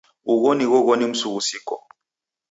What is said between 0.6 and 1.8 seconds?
ghoghoni msughusiko.